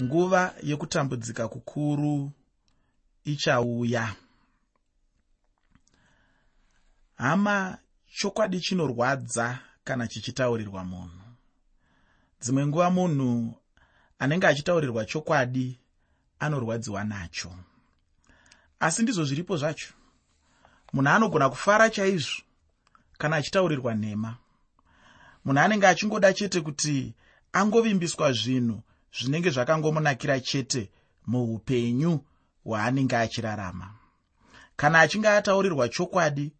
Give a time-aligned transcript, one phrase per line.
[0.00, 2.32] nguva yekutambudzika kukuru
[3.24, 4.14] ichauya.
[7.16, 7.78] Hama
[8.14, 11.20] chokwadi chinorwadza kana chichitaurirwa munhu?
[12.40, 13.54] Dzimwe nguva munhu
[14.18, 15.78] anenge achitaurirwa chokwadi
[16.38, 17.54] anorwadziwa nacho.
[18.80, 19.94] Asi ndizvo zviripo zvacho.
[20.92, 22.42] Munhu anogona kufara chaizvo
[23.18, 24.36] kana achitaurirwa nhema.
[25.44, 27.14] Munhu anenge achingoda chete kuti
[27.52, 28.82] angovimbiswa zvinhu
[29.18, 30.90] zvinenge zvakangomunakira chete
[31.26, 32.20] muupenyu
[32.64, 33.94] hwaanenge achirarama.
[34.76, 36.52] Kana achinge ataurirwa chokwadi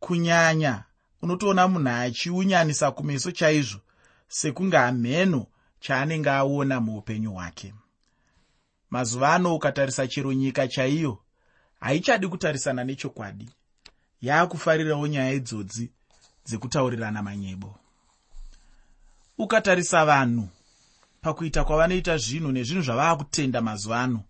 [0.00, 0.84] kunyanya
[1.22, 3.80] unotoona munhu achiunyanisa kumeso chaizvo
[4.28, 5.46] sekunge hamheno
[5.80, 7.74] chaanenge aona muupenyu hwake.
[8.90, 11.18] Mazuva ano ukatarisa chero nyika chaiyo
[11.80, 13.50] haichadi kutarisana nechokwadi.
[14.22, 15.90] Yaakufarirawo nyaya idzodzi
[16.46, 17.78] dzekutaurirana manyebo.
[19.38, 20.48] Ukatarisa vanhu
[21.22, 24.24] pakuita kwavanoita zvinhu nezvinhu zvavaa kutenda mazuva ano.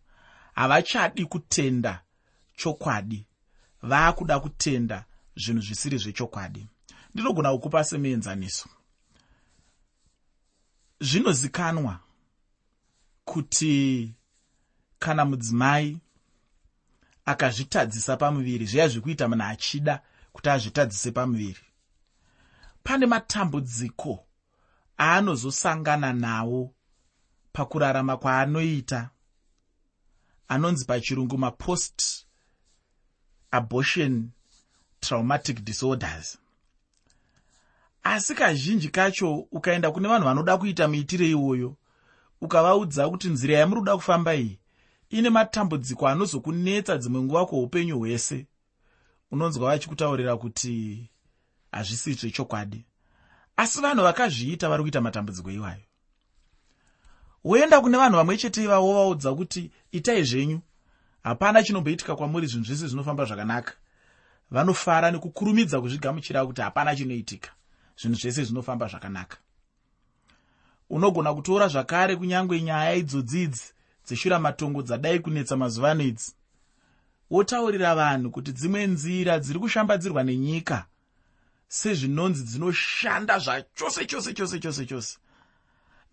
[0.55, 2.02] Havachadi kutenda
[2.57, 3.26] chokwadi.
[3.82, 5.04] Vaakuda kutenda
[5.37, 6.66] zvinhu zvisiri zvechokwadi.
[7.15, 8.68] Ndinogona kukupa semuenzaniso.
[11.01, 11.99] Zvinozikanwa
[13.24, 14.15] kuti
[14.99, 15.99] kana mudzimai
[17.24, 21.65] akazvitadzisa pamuviri zviya zvekuita munhu achida kuti azvitadzise pamuviri
[22.84, 24.24] pane matambudziko
[24.99, 26.74] aanozosangana nawo
[27.53, 29.11] pakurarama kwaanoita.
[30.49, 32.27] Anonzi pachirungu mapost
[33.51, 34.31] abortion
[35.01, 36.39] traumatic disorders.
[38.03, 41.77] Asi kazhinji kacho ukaenda kune vanhu vanoda kuita muitiro iwoyo
[42.41, 44.59] ukavaudza kuti nzira yamuri kuda kufamba iyi
[45.11, 48.47] ine matambudziko anozokunetsa dzimwe nguva kweupenyu hwese.
[49.30, 51.09] Unonzwa vachikutaurira kuti
[51.73, 52.85] hazvisi zvechokwadi
[53.57, 55.83] asi vanhu vakazviita vari kuita matambudziko iwayo
[57.45, 60.60] woenda kune vanhu vamwe chete ivavo vaudza kuti itai zvenyu.
[61.23, 63.73] Hapana chinomboitika kwamuri zvinhu zvese zvinofamba zvakanaka.
[64.50, 67.50] Vanofara nekukurumidza kuzvigamuchira kuti hapana chinoitika
[67.97, 69.37] zvinhu zvese zvinofamba zvakanaka.
[70.91, 73.72] Unogona kutora zvakare kunyange nyaya idzodzidzi
[74.06, 76.34] dzeshura matongo dzadai kunetsa mazuva ano idzi.
[77.31, 80.87] Wotaurira vanhu kuti dzimwe nzira dziri kushambadzirwa nenyika
[81.69, 85.19] sezvinonzi dzinoshanda zvachose chose chose chose chose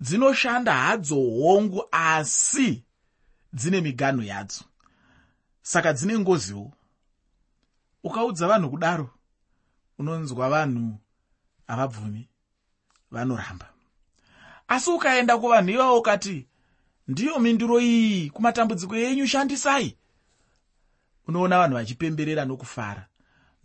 [0.02, 2.84] dzinoshanda hadzo hongu asi
[3.54, 4.64] dzine miganho yadzo.
[5.62, 6.72] Saka dzine ngoziwo.
[8.04, 9.10] Ukaudza vanhu kudaro
[9.98, 10.98] unonzwa vanhu
[11.68, 12.30] havabvumi
[13.12, 13.70] vanoramba.
[14.68, 16.48] Asi ukaenda kuvanhu ivavo ukati
[17.08, 19.98] ndiyo minduro iyi kumatambudziko enyu shandisai.
[21.28, 23.08] Unoona vanhu vachipemberera nokufara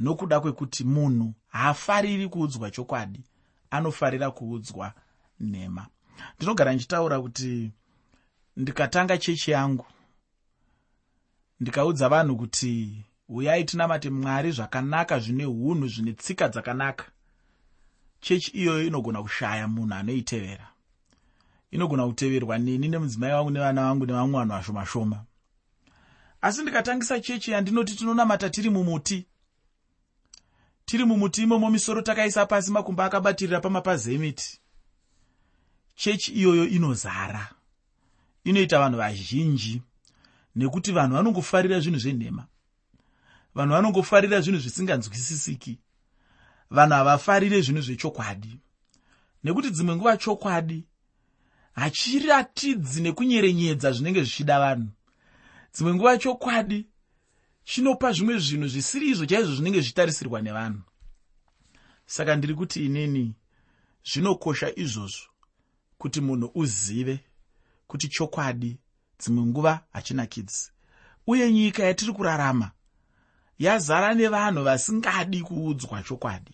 [0.00, 3.20] nokuda kwekuti munhu haafariri kuudzwa chokwadi
[3.70, 4.92] anofarira kuudzwa
[5.40, 5.86] nhema
[6.36, 7.70] ndinogara ndichitaura kuti
[8.56, 9.86] ndikatanga chechi yangu.
[11.60, 17.04] Ndikaudza vanhu kuti uyai tinamate mwari zvakanaka zvine unhu zvine tsika dzakanaka.
[18.20, 20.68] Chechi iyoyo inogona kushaya munhu anoitevera.
[21.70, 25.24] Inogona kuteverwa neni nemudzimai wangu nevana vangu nevamwe vanhu vashoma shoma
[26.44, 29.26] asi ndikatangisa chechi yandinoti tinonamata tiri mumuti.
[30.84, 34.60] Tiri mumuti imomo misoro takaisa pasi makumba akabatirira pamapazi emiti
[35.94, 37.50] chechi iyoyo inozara.
[38.44, 39.82] Inoita vanhu vazhinji
[40.56, 42.46] nekuti vanhu vanongofarira zvinhu zvenhema.
[43.54, 45.78] Vanhu vanongofarira zvinhu zvisinganzwisisiki.
[46.70, 48.60] Vanhu havafarire zvinhu zvechokwadi.
[49.44, 50.84] Nekuti dzimwe nguva chokwadi
[51.72, 54.88] hachiratidzi nekunyerenyedza zvinenge zvichida vanhu.
[55.74, 56.86] Dzimwe nguva chokwadi
[57.64, 60.82] chinopa zvimwe zvinhu zvisiri izvo chaizvo zvinenge zvichitarisirwa nevanhu.
[62.06, 63.34] Saka ndiri kuti inini
[64.04, 65.33] zvinokosha izvozvo
[66.04, 67.20] kuti munhu uzive
[67.86, 68.78] kuti chokwadi
[69.18, 70.70] dzimwe nguva hachinakidzi
[71.26, 72.70] uye nyika yatiri kurarama
[73.58, 76.52] yazara nevanhu vasingadi kuudzwa chokwadi.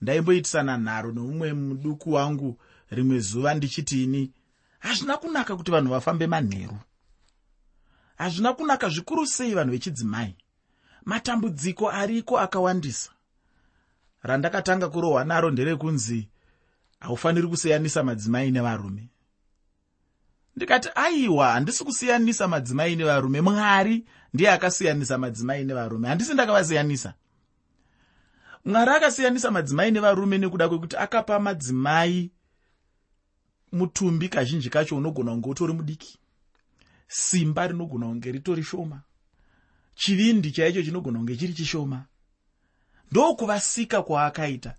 [0.00, 2.58] Ndaimboitisana nharo nomumwe muduku wangu
[2.90, 4.32] rimwe zuva ndichitini
[4.78, 6.78] hazvina kunaka kuti vanhu vafambe manheru.
[8.16, 10.36] Hazvina kunaka zvikuru sei vanhu vechidzimai.
[11.04, 13.10] Matambudziko ariko akawandisa?
[14.22, 16.29] Randakatanga kurohwa naro nderekunzi
[17.00, 19.08] haufaniri kusiyanisa madzimai nevarume.
[20.56, 23.40] Ndikati aiwa handisi kusiyanisa madzimai nevarume.
[23.40, 26.08] Mwari ndiye akasiyanisa madzimai nevarume.
[26.08, 27.14] Handisi ndakavasiyanisa
[28.64, 32.30] mwari akasiyanisa madzimai nevarume nekuda kwekuti akapa madzimai
[33.72, 36.18] mutumbi kazhinji kacho unogona kunge utori mudiki.
[37.08, 39.02] Simba rinogona kunge ritori shoma.
[39.94, 42.04] Chivindi chaicho chinogona kunge chiri chishoma.
[43.10, 44.74] Ndokuvasika kwaakaita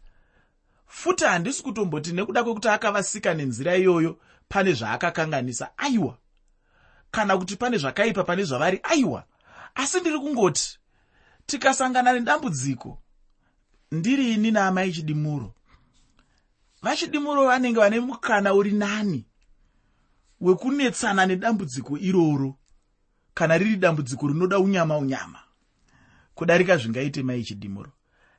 [0.92, 6.18] futi handisi kutomboti nekuda kwekuti akavasika nenzira iyoyo pane zvaakakanganisa aiwa.
[7.12, 9.24] Kana kuti pane zvakaipa pane zvavari aiwa.
[9.76, 10.80] Asi ndiri kungoti
[11.46, 13.02] tikasangana nedambudziko
[13.92, 15.54] ndiri ini naamai chidimuro.
[16.82, 19.26] Vachidimuro vanenge vane mukana uri nani
[20.42, 22.56] wekunetsana nedambudziko iroro
[23.34, 25.40] kana riri dambudziko rinoda unyama unyama.
[26.36, 27.92] Kudarika zvingaite mai chidimuro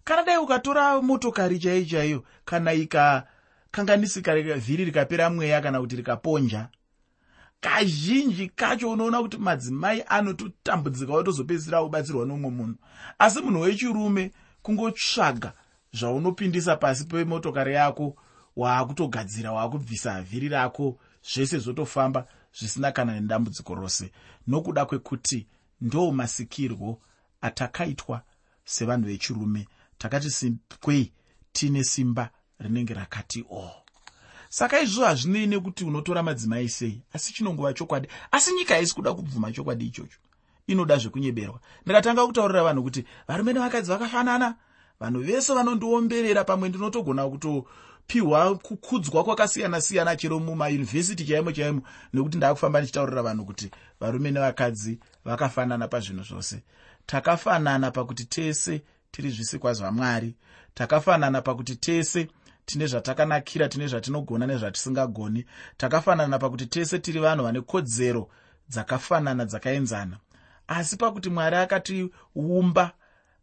[0.04, 6.68] kana dai ukatora motokari chaiyo chaiyo kana ikakanganisika vhiri rikapera mweya kana kuti rikaponja
[7.62, 12.78] kazhinji kacho unoona kuti madzimai anototambudzika watozopedzisira ubatsirwa nomumwe munhu.
[13.18, 14.32] Asi munhu wechirume
[14.62, 15.52] kungotsvaga
[15.92, 18.16] zvaunopindisa pasi pemotokari yako
[18.56, 20.98] waakutogadzira waakubvisa vhiri rako
[21.34, 22.26] zvese zvotofamba
[22.58, 24.12] zvisina kana nedambudziko rose.
[24.46, 25.46] Nokuda kwekuti
[25.80, 27.00] ndo masikirwo
[27.40, 28.22] atakaitwa
[28.64, 29.66] sevanhu vechirume
[30.02, 31.12] takati sikwei
[31.52, 33.70] tiine simba rinenge rakati o oh.
[34.48, 39.52] saka izvozvo hazvinei nekuti unotora madzimai sei asi chinongova chokwadi asi nyika haisi kuda kubvuma
[39.52, 40.18] chokwadi ichocho.
[40.66, 41.60] Inoda zvekunyeberwa.
[41.84, 44.54] Ndikatanga kutaurira vanhu kuti varume nevakadzi vakafanana
[45.00, 51.82] vanhu vese vanondiomberera pamwe ndinotogona kutopiwa kukudzwa kwakasiyana-siyana chero mumayunivhesiti chaimo chaimo
[52.12, 53.70] nekuti ndaakufamba ndichitaurira vanhu kuti
[54.00, 56.62] varume nevakadzi vakafanana pazvinhu zvose.
[57.06, 60.34] Takafanana pakuti tese tiri zvisikwa zvamwari
[60.74, 62.28] takafanana pakuti tese
[62.66, 65.44] tine zvatakanakira tine zvatinogona nezvatisingagoni.
[65.76, 68.28] Takafanana pakuti tese tiri vanhu vane kodzero
[68.68, 70.18] dzakafanana dzakaenzana.
[70.66, 72.92] Asi pakuti mwari akatiumba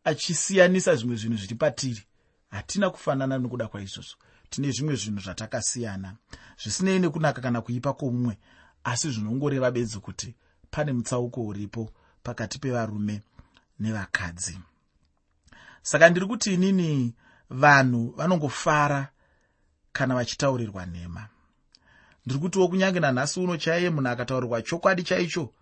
[0.04, 2.04] achisiyanisa zvimwe zvinhu zviri patiri
[2.50, 4.18] hatina kufanana nokuda kwaizvozvo.
[4.50, 6.16] Tine zvimwe zvinhu zvatakasiyana.
[6.62, 8.38] Zvisinei nekunaka kana kuipa kwomumwe
[8.84, 10.36] asi zvinongoreva bedzi kuti
[10.72, 11.92] pane mutsauko uripo
[12.24, 13.22] pakati pevarume
[13.80, 14.60] nevakadzi
[15.82, 17.16] saka ndiri kuti inini
[17.50, 19.10] vanhu vanongofara
[19.92, 21.28] kana vachitaurirwa nhema.
[22.26, 25.54] Ndiri kutiwo kunyange nanhasi uno chaiye munhu akataurirwa chokwadi chaicho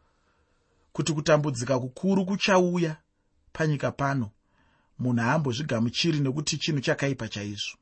[0.93, 2.95] kuti kutambudzika kukuru kuchauya
[3.53, 4.31] panyika pano
[4.99, 7.77] munhu haambozvigamuchiri nekuti chinhu chakaipa chaizvo.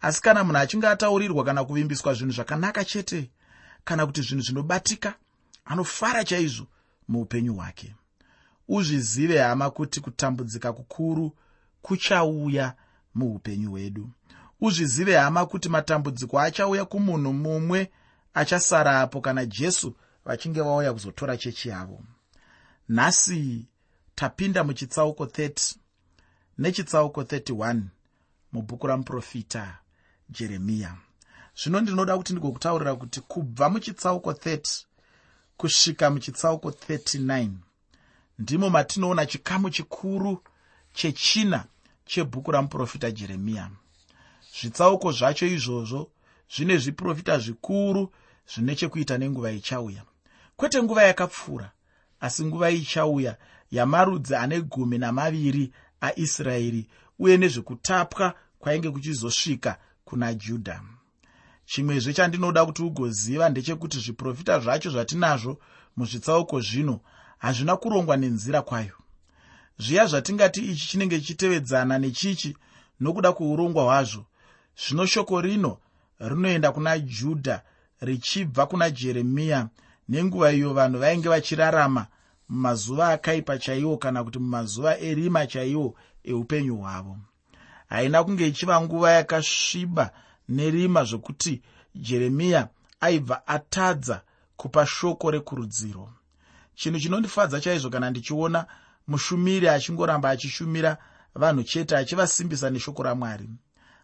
[0.00, 3.30] Asi kana munhu achinge ataurirwa kana kuvimbiswa zvinhu zvakanaka chete
[3.84, 5.14] kana kuti zvinhu zvinobatika
[5.64, 6.66] anofara chaizvo
[7.08, 7.94] muupenyu hwake.
[8.68, 11.36] Uzvizive hama kuti kutambudzika kukuru
[11.86, 12.74] kuchauya
[13.14, 14.10] muupenyu hwedu.
[14.60, 17.90] Uzvizive hama kuti matambudziko achauya kumunhu mumwe
[18.34, 22.00] achasarapo kana jesu vachinge vauya kuzotora chechi yavo.
[22.88, 23.66] Nhasi
[24.14, 25.74] tapinda muchitsauko 30
[26.58, 27.80] nechitsauko 31
[28.52, 29.78] mubhuku ramuprofita
[30.30, 30.96] jeremiya.
[31.62, 34.84] Zvino ndinoda kuti ndigokutaurira kuti kubva muchitsauko 30
[35.56, 37.50] kusvika muchitsauko 39
[38.38, 40.42] ndimo matinoona chikamu chikuru
[40.94, 41.64] chechina
[42.06, 43.70] chebhuku ramuprofita jeremiya
[44.60, 46.10] zvitsauko zvacho izvozvo
[46.54, 48.12] zvine zviprofita zvikuru
[48.54, 50.02] zvine chekuita nenguva ichauya.
[50.56, 51.72] Kwete nguva yakapfuura
[52.20, 53.36] asi nguva ichauya
[53.70, 56.88] yamarudzi ane gumi namaviri aisraeri
[57.18, 60.82] uye nezvekutapwa kwainge kuchizosvika kuna judha
[61.66, 65.58] chimwezve chandinoda kuti ugoziva ndechekuti zviprofita zvacho zvatinazvo
[65.96, 67.00] muzvitsauko zvino
[67.38, 68.96] hazvina kurongwa nenzira kwayo
[69.78, 72.56] zviya zvatingati ichi chinenge chichitevedzana nechichi
[73.00, 74.26] nokuda kweurongwa hwazvo.
[74.76, 75.78] Zvino shoko rino
[76.18, 77.62] rinoenda kuna judha
[78.00, 79.68] richibva kuna jeremiya
[80.08, 82.06] nenguva iyo vanhu vainge vachirarama
[82.48, 87.18] mumazuva akaipa chaiwo kana kuti mumazuva erima chaiwo eupenyu hwavo.
[87.88, 90.10] Haina kunge ichiva nguva yakasviba
[90.48, 91.62] nerima zvokuti
[91.94, 92.68] jeremiya
[93.00, 94.22] aibva atadza
[94.56, 96.12] kupa shoko rekurudziro.
[96.74, 98.66] Chinhu chinondifadza chaizvo kana ndichiona
[99.08, 100.98] mushumiri achingoramba achishumira
[101.34, 103.48] vanhu chete achivasimbisa neshoko ramwari.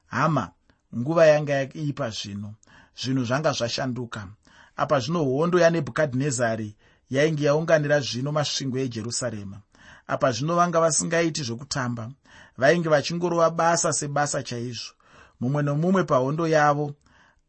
[0.07, 0.51] Hama
[0.97, 2.55] nguva yanga yaipa zvino.
[2.97, 4.29] Zvinhu zvanga zvashanduka.
[4.77, 6.77] Apa zvino hondo yanebhukadhinezari
[7.11, 9.61] yainge yaunganira zvino masvingo ejerusarema.
[10.07, 12.11] Apa zvino vanga vasingaiti zvokutamba.
[12.59, 14.95] Vainge vachingorova basa sebasa chaizvo.
[15.41, 16.95] Mumwe nomumwe pahondo yavo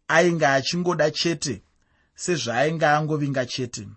[0.08, 1.62] ainge achingoda chete
[2.16, 3.88] sezvaainge angovinga chete.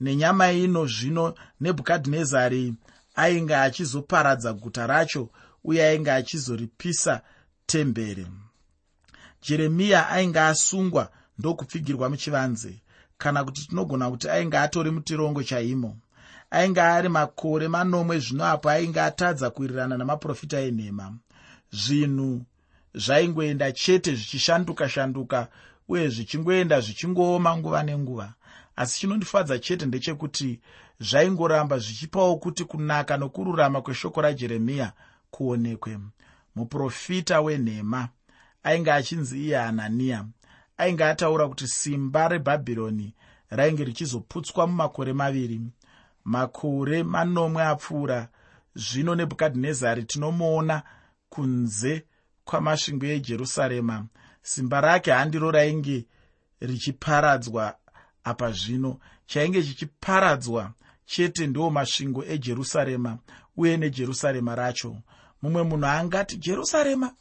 [0.00, 2.74] Nenyama ino zvino nebhukadhinezari
[3.18, 5.28] ainge achizoparadza guta racho
[5.64, 7.20] uye ainge achizoripisa
[7.66, 8.26] temberi.
[9.42, 12.82] Jeremiya ainge asungwa ndokupfigirwa muchivanze
[13.18, 15.96] kana kuti tinogona kuti ainge atori mutirongo chaimo.
[16.50, 21.14] Ainge ari makore manomwe zvino apo ainge atadza kuwirirana namaprofita enhema.
[21.72, 22.44] Zvinhu
[22.94, 25.48] zvaingoenda chete zvichishanduka shanduka
[25.88, 28.34] uye zvichingoenda zvichingooma nguva nenguva
[28.78, 30.60] asi chinondifadza chete ndechekuti
[31.00, 34.92] zvaingoramba zvichipawo kuti kunaka nokururama kweshoko rajeremiya
[35.30, 35.98] kuonekwe.
[36.56, 38.08] Muprofita wenhema
[38.62, 40.26] ainge achinzi iye hananiya
[40.76, 43.14] ainge ataura kuti simba rebhabhironi
[43.50, 45.60] rainge richizoputswa mumakore maviri.
[46.24, 48.28] Makore manomwe apfuura.
[48.74, 50.82] Zvino nebhukadhinezari tinomuona
[51.28, 52.04] kunze
[52.44, 54.06] kwamasvingo ejerusarema.
[54.42, 56.06] Simba rake handiro rainge
[56.60, 57.76] richiparadzwa
[58.28, 58.98] apa zvino.
[59.26, 60.72] Chainge chichiparadzwa
[61.06, 63.18] chete ndiwo masvingo ejerusarema
[63.56, 64.96] uye nejerusarema racho.
[65.42, 67.14] Mumwe munhu angati jerusarema?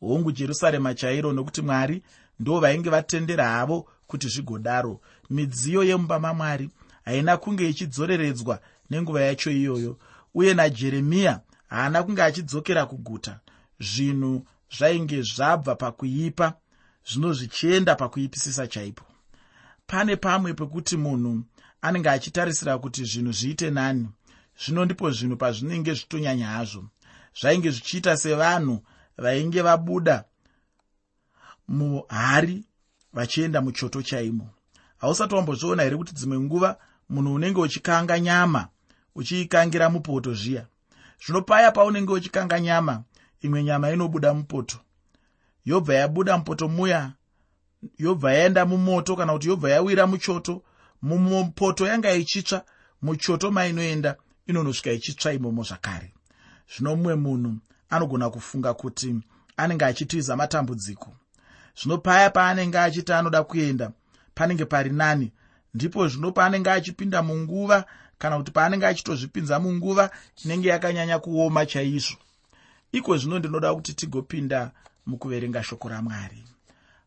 [0.00, 2.02] Hongu jerusarema chairo nokuti mwari
[2.40, 5.00] ndo vainge vatendera havo kuti zvigodaro.
[5.30, 6.70] Midziyo yemumba mamwari
[7.04, 9.98] haina kunge ichidzoreredzwa nenguva yacho iyoyo
[10.34, 13.40] uye najeremiya haana kunge achidzokera kuguta.
[13.80, 14.46] Zvinhu
[14.76, 16.54] zvainge zvabva pakuipa
[17.08, 19.04] zvino zvichienda pakuipisisa chaipo
[19.86, 21.42] pane pamwe pekuti munhu
[21.82, 24.08] anenge achitarisira kuti zvinhu zviite nani
[24.60, 26.84] zvino ndipo zvinhu pazvinenge zvitonyanya hazvo.
[27.40, 28.82] Zvainge zvichiita sevanhu
[29.18, 30.24] vainge vabuda
[31.68, 32.64] muhari
[33.12, 34.48] vachienda muchoto chaimo.
[34.98, 38.68] Hausati wambozviona here kuti dzimwe nguva munhu unenge uchikanga nyama
[39.14, 40.66] uchiikangira mupoto zviya?
[41.26, 43.02] Zvino paya paunenge uchikanga nyama
[43.40, 44.78] imwe nyama inobuda mupoto.
[45.64, 47.12] Yobva yabuda mupoto muya
[47.98, 50.62] yobva yaenda mumoto kana kuti yobva yawira muchoto
[51.02, 52.64] mupoto yanga ichitsva
[53.02, 56.12] muchoto mainoenda inonosvika ichitsva imomo zvakare.
[56.76, 57.56] Zvino mumwe munhu
[57.90, 59.14] anogona kufunga kuti
[59.56, 61.12] anenge achitiza matambudziko.
[61.82, 63.92] Zvino paya paanenge achiti anoda kuenda
[64.34, 65.32] panenge pari nani
[65.74, 67.84] ndipo zvino paanenge achipinda munguva
[68.18, 70.10] kana kuti paanenge achitozvipinza munguva
[70.44, 72.16] inenge yakanyanya kuoma chaizvo.
[72.92, 74.70] Iko zvino ndinoda kuti tigopinda
[75.06, 76.53] mukuverenga shoko ramwari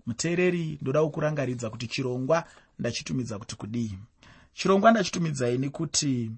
[0.07, 2.43] muteereri ndoda kukurangaridza kuti chirongwa
[2.79, 3.97] ndachitumidza kuti kudii.
[4.53, 6.31] Chirongwa ndachitumidzai nekuti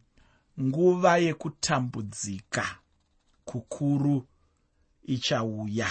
[0.61, 2.75] nguva yekutambudzika
[3.45, 4.25] kukuru
[5.03, 5.89] ichauya.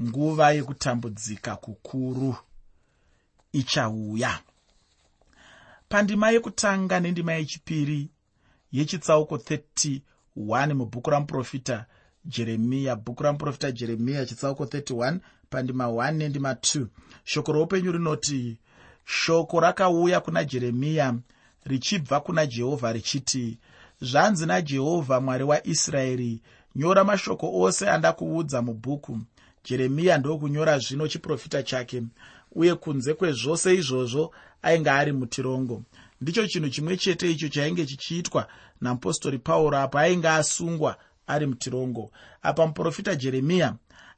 [0.00, 2.36] Nguva yekutambudzika kukuru
[3.52, 4.40] ichauya.
[5.88, 8.10] Pandima yekutanga nendima yechipiri
[8.72, 11.86] yechitsauko 31 mubhuku ramuprofita
[12.24, 15.18] jeremiya bhuku ramuprofita jeremiya chitsauko 31
[15.54, 16.86] pandima 1 nendima 2
[17.24, 18.58] shoko roupenyu rinoti
[19.04, 21.14] shoko rakauya kuna jeremiya
[21.64, 23.58] richibva kuna jehovha richiti
[24.00, 26.40] zvanzi najehovha mwari waisraeri
[26.76, 29.18] nyora mashoko ose andakuudza mubhuku
[29.64, 32.02] jeremiya ndokunyora zvino chiprofita chake
[32.52, 35.82] uye kunze kwezvose izvozvo ainge ari mutirongo.
[36.20, 38.48] Ndicho chinhu chimwe chete icho chainge chichiitwa
[38.80, 40.96] namupostori pauro apo ainge asungwa
[41.26, 42.10] ari mutirongo.
[42.42, 43.74] Apa muprofita jeremiya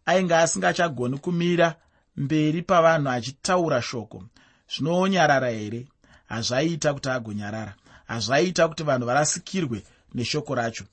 [0.07, 1.75] ainge asingachagoni kumira
[2.17, 4.25] mberi pavanhu achitaura shoko.
[4.73, 5.87] Zvinoonyarara here?
[6.29, 7.75] Hazvaiita kuti agonyarara.
[8.07, 9.83] Hazvaiita kuti vanhu varasikirwe
[10.15, 10.85] neshoko racho.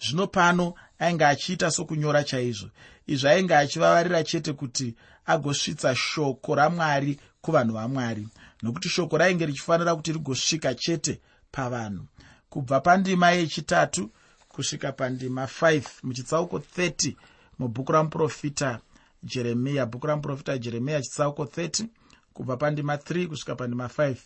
[0.00, 2.68] Zvino pano ainge achiita sokunyora chaizvo.
[3.06, 4.94] Izvi ainge achivavarira chete kuti
[5.26, 8.28] agosvitsa shoko ramwari kuvanhu vamwari.
[8.62, 11.20] Nokuti shoko rainge richifanira kuti rigosvika chete
[11.52, 12.04] pavanhu.
[12.50, 14.10] Kubva pandima yechitatu
[14.48, 17.14] kusvika pandima 5 muchitsauko 30
[17.60, 18.80] mubhuku ramuprofita
[19.22, 21.86] jeremiya bhuku ramuprofita jeremiya chitsauko 30
[22.32, 24.16] kubva pandima 3 kusvika pandima 5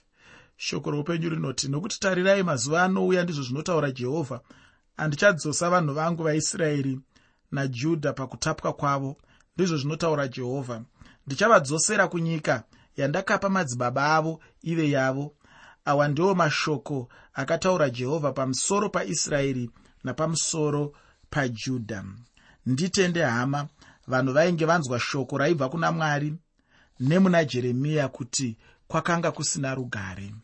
[0.56, 4.40] shoko roupenyu rinoti nokuti tarirai mazuva anouya ndizvo zvinotaura jehovha
[4.96, 7.00] handichadzosa vanhu vangu vaisraeri
[7.52, 9.16] najudha pakutapwa kwavo
[9.56, 10.82] ndizvo zvinotaura jehovha
[11.26, 12.64] ndichavadzosera kunyika
[12.96, 15.34] yandakapa madzibaba avo ive yavo.
[15.84, 19.70] Awa ndiwo mashoko akataura jehovha pamusoro paisraeri
[20.04, 20.92] napamusoro
[21.30, 22.04] pajudha
[22.66, 23.68] nditende hama.
[24.06, 26.35] Vanhu vainge vanzwa shoko raibva kuna mwari
[27.00, 28.56] nemuna jeremiya kuti
[28.88, 30.35] kwakanga kusina rugare.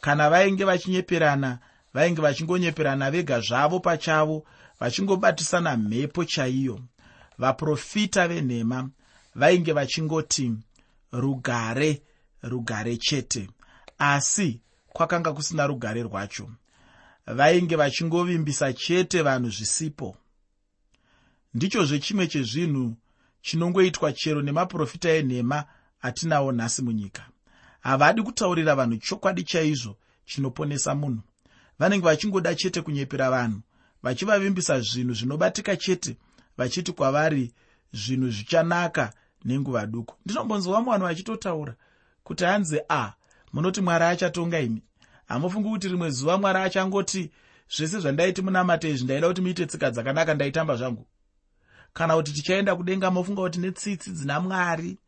[0.00, 1.58] Kana vainge vachinyeperana
[1.94, 4.44] vainge vachingonyeperana vega zvavo pachavo
[4.80, 6.80] vachingobatisana mhepo chaiyo.
[7.38, 8.90] Vaprofita venhema
[9.34, 10.52] vainge vachingoti
[11.12, 12.02] rugare
[12.42, 13.48] rugare chete.
[13.98, 16.50] Asi kwakanga kusina rugare rwacho.
[17.26, 20.16] Vainge vachingovimbisa chete vanhu zvisipo
[21.54, 22.96] ndichozve chimwe chezvinhu
[23.42, 25.64] chinongoitwa chero nemaprofita enhema
[26.02, 27.28] atinawo nhasi munyika.
[27.80, 31.22] Havadi kutaurira vanhu chokwadi chaizvo chinoponesa munhu.
[31.78, 33.60] Vanenge vachingoda chete kunyepera vanhu
[34.02, 36.16] vachivavimbisa zvinhu zvinobatika chete
[36.56, 37.52] vachiti kwavari
[37.92, 39.12] zvinhu zvichanaka
[39.44, 40.14] nenguva duku.
[40.24, 41.74] Ndinombonzwa vamwe vanhu vachitotaura
[42.24, 43.12] kuti hanzi a
[43.52, 44.82] munoti mwari achatonga imi?
[45.28, 47.30] Hamufungi kuti rimwe zuva mwari achangoti
[47.76, 51.06] zvese zvandaiti munamata izvi ndaida kuti muite tsika dzakanaka ndaitamba zvangu
[51.92, 54.98] kana kuti tichaenda kudenga mofunga kuti netsitsi dzina mwari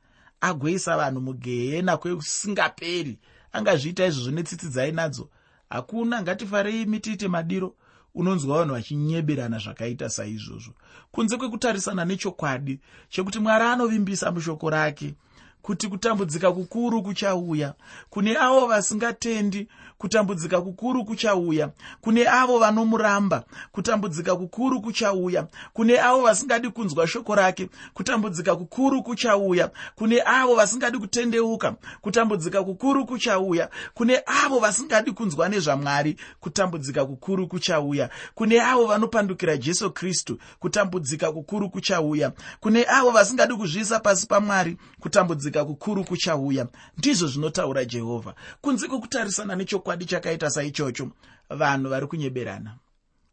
[0.40, 3.18] agoisa vanhu mugehena kwekusingaperi
[3.52, 5.28] angazviita izvozvo netsitsi dzainadzo.
[5.70, 7.74] Hakuna ngatifarei mitiite madiro
[8.14, 10.72] unonzwa vanhu vachinyeberana zvakaita saizvozvo.
[11.12, 15.14] Kunze kwekutarisana nechokwadi chekuti mwari anovimbisa mushoko rake
[15.62, 17.74] kuti kutambudzika kukuru kuchauya
[18.10, 19.68] kune avo vasingatendi
[20.04, 21.70] kutambudzika kukuru kuchauya.
[22.00, 25.46] Kune avo vanomuramba kutambudzika kukuru kuchauya.
[25.72, 29.70] Kune avo vasingadi kunzwa shoko rake kutambudzika kukuru kuchauya.
[29.94, 33.68] Kune avo vasingadi kutendeuka kutambudzika kukuru kuchauya.
[33.94, 38.10] Kune avo vasingadi kunzwa nezvamwari kutambudzika kukuru kuchauya.
[38.34, 42.32] Kune avo vanopandukira jesu kristu kutambudzika kukuru kuchauya.
[42.60, 46.66] Kune avo vasingadi kuzviisa pasi pamwari kutambudzika kukuru kuchauya.
[46.98, 48.34] Ndizvo zvinotaura jehovha.
[48.60, 51.10] Kunze kwekutarisana nechokwadi chakaita saichocho
[51.50, 52.78] vanhu vari kunyeberana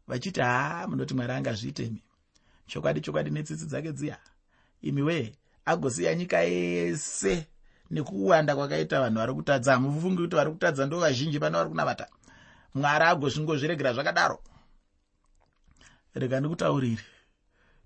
[0.08, 2.02] vachiti haa munoti mwari angazviitemi
[2.66, 4.18] chokwadi chokwadi netsitsi dzake dziya.
[4.82, 5.32] Imi wee
[5.64, 7.46] agosiya nyika yese
[7.90, 9.72] nekuwanda kwakaita vanhu vari kutadza.
[9.72, 12.06] Hamufungi kuti vari kutadza ndo vazhinji pane vari kunavata.
[12.74, 14.38] Mwari agozvingozviregera zvakadaro.
[16.14, 17.04] Rega ndikutauriri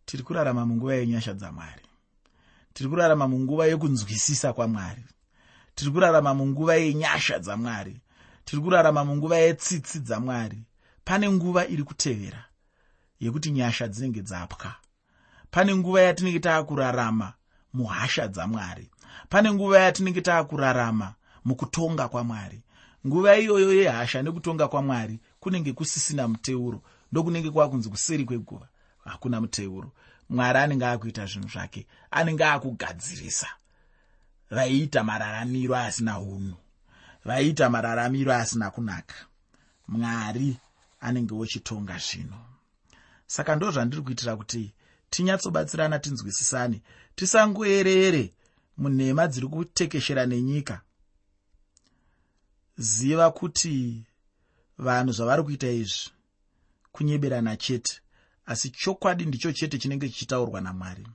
[0.06, 1.82] tiri kurarama munguva yenyasha dzamwari.
[2.74, 5.04] Tiri kurarama munguva yekunzwisisa kwamwari.
[5.74, 8.00] Tiri kurarama munguva yenyasha dzamwari
[8.46, 10.62] tiri kurarama munguva yetsitsi dzamwari.
[11.04, 12.44] Pane nguva iri kutevera
[13.20, 14.74] yekuti nyasha dzinenge dzapwa.
[15.50, 17.32] Pane nguva yatinenge taakurarama
[17.74, 18.90] muhasha dzamwari.
[19.28, 22.62] Pane nguva yatinenge taakurarama mukutonga kwamwari.
[23.06, 26.82] Nguva iyoyo yehasha nekutonga kwamwari kunenge kusisina muteuro.
[27.12, 28.68] Ndokunenge kwakunzi kuseri kweguva
[29.04, 29.92] hakuna muteuro.
[30.30, 33.48] Mwari anenge akuita zvinhu zvake anenge akugadzirisa
[34.50, 36.56] vaiita mararamiro asina unhu
[37.26, 39.14] vaiita mararamiro asina kunaka.
[39.88, 40.56] Mwari
[41.00, 42.38] anenge wochitonga zvino.
[43.26, 44.72] Saka ndo zvandiri kuitira kuti
[45.10, 46.82] tinyatsobatsirana tinzwisisane
[47.16, 48.32] tisangoerere
[48.78, 50.80] munhema dziri kutekeshera nenyika.
[52.78, 54.04] Ziva kuti
[54.78, 56.10] vanhu zvavari kuita izvi
[56.92, 58.00] kunyeberana chete
[58.46, 61.06] asi chokwadi ndicho chete chinenge chichitaurwa namwari.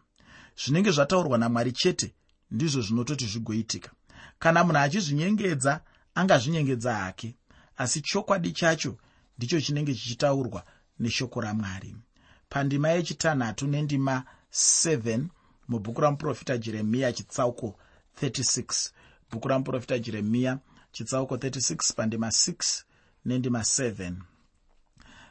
[0.64, 2.14] Zvinenge zvataurwa namwari chete
[2.52, 3.92] ndizvo zvinototi zvigoitika.
[4.40, 5.82] Kana munhu achizvinyengedza
[6.16, 7.36] angazvinyengedza hake
[7.78, 8.98] asi chokwadi chacho
[9.38, 10.64] ndicho chinenge chichitaurwa
[11.00, 11.96] neshoko ramwari.
[12.50, 15.24] Pandima yechitanhatu nendima 7
[15.68, 17.80] mubhuku ramuprofita jeremiya chitsauko
[18.22, 18.90] 36
[19.32, 20.60] bhuku ramuprofita jeremiya
[20.92, 22.84] chitsauko 36 pandima 6
[23.26, 24.14] nendima 7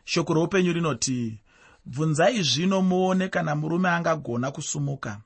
[0.04, 1.38] shoko roupenyu rinoti
[1.84, 5.20] bvunzai zvino muone kana murume angagona kusumuka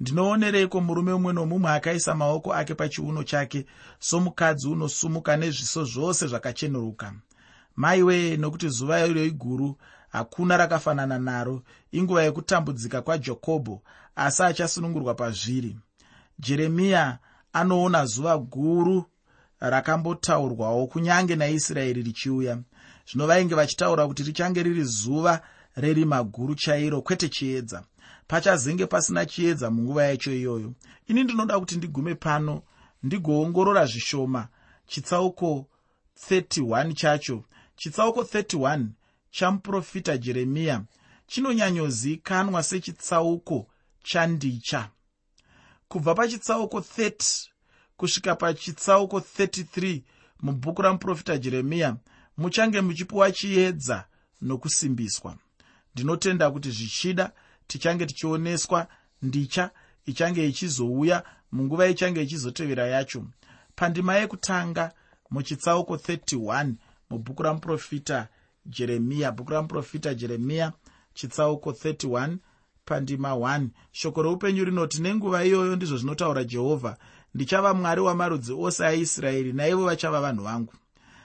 [0.00, 3.66] ndinoonereiko murume mumwe nomumwe akaisa maoko ake pachiuno chake
[3.98, 7.12] somukadzi unosumuka nezviso zvose zvakachenuruka
[7.76, 9.76] maiwee nokuti zuva iro iguru
[10.08, 13.82] hakuna rakafanana naro inguva yekutambudzika kwajakobho
[14.16, 15.76] asi achasunungurwa pazviri.
[16.38, 17.18] Jeremiya
[17.52, 19.04] anoona zuva guru
[19.60, 22.58] rakambotaurwawo kunyange naisraeri richiuya.
[23.10, 25.40] Zvino vainge vachitaura kuti richange riri zuva
[25.76, 27.84] rerima guru chairo kwete chiedza
[28.30, 30.72] pachazenge pasina chiedza munguva yacho iyoyo.
[31.06, 32.62] Ini ndinoda kuti ndigume pano
[33.02, 34.48] ndigoongorora zvishoma.
[34.86, 35.66] Chitsauko
[36.30, 37.44] 31 chacho.
[37.76, 38.86] Chitsauko 31
[39.30, 40.84] chamuprofita jeremiya
[41.26, 43.66] chinonyanyozikanwa sechitsauko
[44.02, 44.90] chandicha
[45.88, 47.48] kubva pachitsauko 30
[47.96, 50.02] kusvika pachitsauko 33
[50.42, 51.96] mubhuku ramuprofita jeremiya
[52.36, 54.04] muchange muchipiwa chiedza
[54.40, 55.36] nokusimbiswa.
[55.94, 57.32] Ndinotenda kuti zvichida
[57.70, 58.86] tichange tichioneswa
[59.22, 59.70] ndicha
[60.06, 63.24] ichange ichizouya munguva ichange ichizotevera yacho.
[63.76, 64.92] Pandima yekutanga
[65.30, 66.72] muchitsauko 31
[67.10, 68.28] mubhuku ramuprofita
[68.66, 70.72] jeremiya bhuku ramuprofita jeremiya
[71.14, 72.36] chitsauko 31
[72.84, 76.96] pandima 1 shoko reupenyu rinoti nenguva iyoyo ndizvo zvinotaura jehovha
[77.34, 80.74] ndichava mwari wamarudzi ose aisraeri naivo vachava vanhu vangu.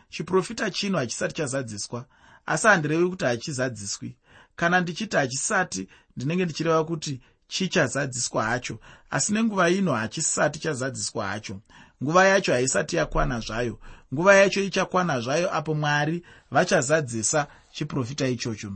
[0.10, 2.06] Chiprofita chino hachisati chazadziswa
[2.46, 4.16] asi handirevi kuti hachizadziswi
[4.56, 5.88] kana ndichiti hachisati
[6.18, 8.80] ndinenge ndichireva kuti chichazadziswa hacho.
[9.10, 11.60] Asi nenguva ino hachisati chazadziswa hacho.
[12.04, 13.80] Nguva yacho haisati yakwana zvayo.
[14.14, 18.72] Nguva yacho ichakwana zvayo apo mwari vachazadzisa chiprofita ichocho.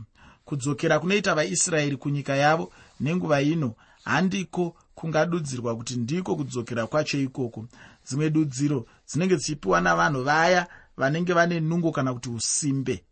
[0.45, 7.65] Kudzokera kunoita vaisraeri kunyika yavo nenguva ino handiko kungadudzirwa kuti ndiko kudzokera kwacho ikoko.
[8.07, 13.03] Dzimwe dudziro dzinenge dzichipiwa navanhu vaya vanenge vane nungo kana kuti usimbe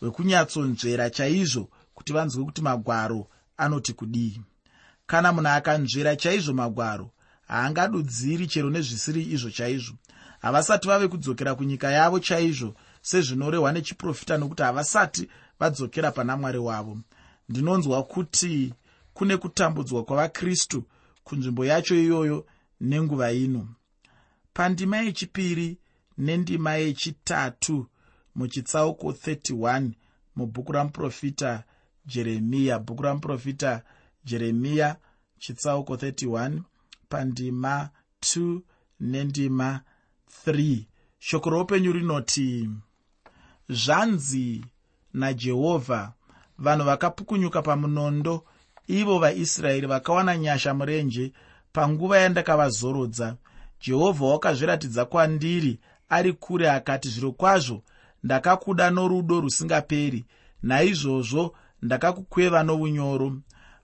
[0.00, 4.40] hwekunyatsonzvera chaizvo kuti vanzwe kuti magwaro anoti kudii.
[5.06, 7.10] Kana munhu akanzvera chaizvo magwaro
[7.48, 9.94] haangadudziri chero nezvisiri izvo chaizvo.
[10.40, 15.28] Havasati vave kudzokera kunyika yavo chaizvo sezvinorehwa nechiprofita nokuti havasati
[15.60, 16.98] vadzokera pana mwari wavo.
[17.48, 18.74] Ndinonzwa kuti
[19.14, 20.84] kune kutambudzwa kwavakristu
[21.24, 22.46] kunzvimbo yacho iyoyo
[22.80, 23.68] nenguva ino.
[24.52, 25.78] Pandima yechipiri
[26.18, 27.86] nendima yechitatu
[28.34, 29.90] muchitsauko 31
[30.36, 31.64] mubhuku ramuprofita
[32.06, 33.82] jeremiya bhuku ramuprofita
[34.24, 34.96] jeremiya
[35.38, 36.60] chitsauko 31
[37.08, 37.90] pandima
[38.20, 38.60] 2
[39.00, 39.80] nendima
[40.46, 40.84] 3
[41.18, 42.70] shoko roupenyu rinoti
[43.68, 44.64] zvanzi
[45.14, 46.12] najehovha
[46.58, 48.44] vanhu vakapukunyuka pamunondo
[48.86, 51.32] ivo vaisraeri vakawana nyasha murenje
[51.72, 53.36] panguva yandakavazorodza
[53.80, 57.82] jehovha wakazviratidza kwandiri ari kure akati zviro kwazvo
[58.22, 60.24] ndakakuda norudo rusingaperi
[60.62, 63.36] naizvozvo ndakakukweva nounyoro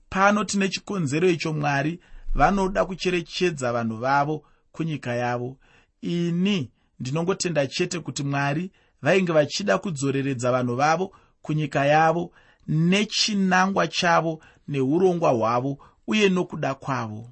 [0.08, 2.00] pano tine chikonzero icho mwari
[2.34, 5.56] vanoda kucherechedza vanhu vavo kunyika yavo.
[6.00, 8.70] Ini ndinongotenda chete kuti mwari
[9.02, 12.32] vainge vachida kudzoreredza vanhu vavo kunyika yavo
[12.68, 17.30] nechinangwa chavo neurongwa hwavo uye nokuda kwavo.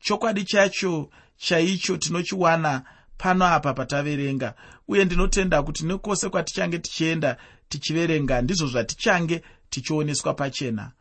[0.00, 2.82] Chokwadi chacho chaicho tinochiwana
[3.18, 4.54] pano apa pataverenga
[4.88, 7.36] uye ndinotenda kuti nekwose kwatichange tichienda
[7.68, 10.92] tichiverenga ndizvo zvatichange tichioneswa pachena.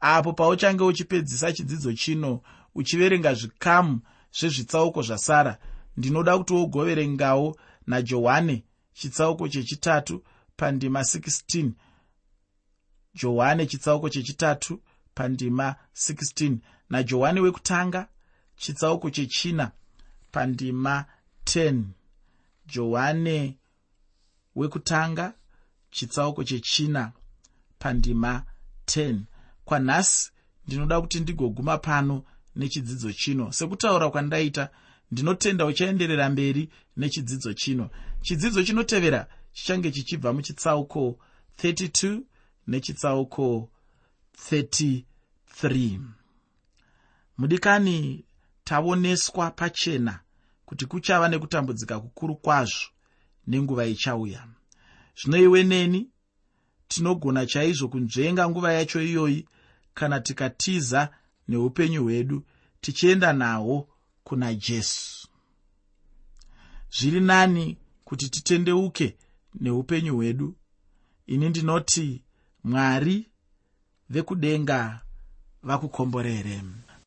[0.00, 2.40] Apo pauchange uchipedzisa chidzidzo chino
[2.74, 4.00] uchiverenga zvikamu
[4.38, 5.58] zvezvitsauko zvasara
[5.96, 10.24] ndinoda kuti wogoverengawo najohane chitsauko chechitatu
[10.56, 11.70] pandima 16
[13.14, 14.80] johane chitsauko chechitatu
[15.14, 16.56] pandima 16
[16.90, 18.08] najohane wekutanga
[18.56, 19.70] chitsauko chechina
[20.32, 21.04] pandima
[21.44, 21.82] 10
[22.66, 23.58] johane
[24.54, 25.34] wekutanga
[25.90, 27.12] chitsauko chechina
[27.78, 28.44] pandima
[28.86, 29.20] 10
[29.64, 30.30] kwanhasi
[30.66, 32.24] ndinoda kuti ndigoguma pano
[32.56, 33.52] nechidzidzo chino.
[33.52, 34.68] Sekutaura kwandaita
[35.10, 37.90] ndinotenda uchaenderera mberi nechidzidzo chino.
[38.22, 41.18] Chidzidzo chinotevera chichange chichibva muchitsauko
[41.62, 42.20] 32
[42.66, 43.70] nechitsauko
[44.50, 46.00] 33
[47.38, 48.24] mudikani
[48.64, 50.20] taoneswa pachena
[50.66, 52.88] kuti kuchava nekutambudzika kukuru kwazvo
[53.46, 54.46] nenguva ichauya.
[55.18, 56.08] Zvino iwe neni
[56.88, 59.48] tinogona chaizvo kunzvenga nguva yacho iyoyi
[59.94, 61.10] kana tikatiza
[61.48, 62.42] neupenyu hwedu
[62.80, 63.88] tichienda nahwo
[64.24, 65.28] kuna jesu.
[66.90, 69.16] Zviri nani kuti titendeuke
[69.60, 70.56] neupenyu hwedu?
[71.26, 72.22] Ini ndinoti
[72.64, 73.26] mwari
[74.10, 75.00] vekudenga
[75.62, 76.62] vakukomborere